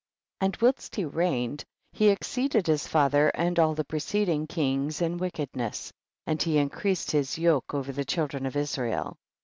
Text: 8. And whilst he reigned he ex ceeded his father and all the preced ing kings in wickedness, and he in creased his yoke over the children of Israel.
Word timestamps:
8. 0.41 0.45
And 0.45 0.57
whilst 0.61 0.95
he 0.95 1.05
reigned 1.05 1.63
he 1.93 2.09
ex 2.09 2.27
ceeded 2.27 2.65
his 2.65 2.87
father 2.87 3.29
and 3.35 3.59
all 3.59 3.75
the 3.75 3.83
preced 3.85 4.27
ing 4.27 4.47
kings 4.47 4.99
in 4.99 5.17
wickedness, 5.19 5.93
and 6.25 6.41
he 6.41 6.57
in 6.57 6.71
creased 6.71 7.11
his 7.11 7.37
yoke 7.37 7.75
over 7.75 7.91
the 7.91 8.03
children 8.03 8.47
of 8.47 8.55
Israel. 8.55 9.15